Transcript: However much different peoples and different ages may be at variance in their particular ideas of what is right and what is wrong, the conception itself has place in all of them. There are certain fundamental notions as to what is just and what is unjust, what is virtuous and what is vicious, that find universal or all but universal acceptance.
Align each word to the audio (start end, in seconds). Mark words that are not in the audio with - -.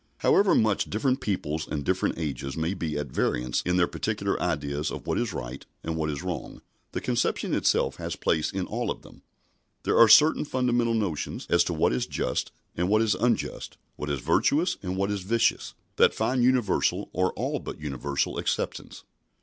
However 0.17 0.55
much 0.55 0.89
different 0.89 1.21
peoples 1.21 1.67
and 1.67 1.85
different 1.85 2.17
ages 2.17 2.57
may 2.57 2.73
be 2.73 2.97
at 2.97 3.11
variance 3.11 3.61
in 3.61 3.77
their 3.77 3.85
particular 3.85 4.41
ideas 4.41 4.89
of 4.89 5.05
what 5.05 5.19
is 5.19 5.31
right 5.31 5.63
and 5.83 5.95
what 5.95 6.09
is 6.09 6.23
wrong, 6.23 6.63
the 6.91 6.99
conception 6.99 7.53
itself 7.53 7.97
has 7.97 8.15
place 8.15 8.51
in 8.51 8.65
all 8.65 8.89
of 8.89 9.03
them. 9.03 9.21
There 9.83 9.99
are 9.99 10.07
certain 10.07 10.43
fundamental 10.43 10.95
notions 10.95 11.45
as 11.51 11.63
to 11.65 11.73
what 11.75 11.93
is 11.93 12.07
just 12.07 12.51
and 12.75 12.89
what 12.89 13.03
is 13.03 13.13
unjust, 13.13 13.77
what 13.95 14.09
is 14.09 14.21
virtuous 14.21 14.75
and 14.81 14.97
what 14.97 15.11
is 15.11 15.21
vicious, 15.21 15.75
that 15.97 16.15
find 16.15 16.43
universal 16.43 17.11
or 17.13 17.31
all 17.33 17.59
but 17.59 17.79
universal 17.79 18.39
acceptance. 18.39 19.03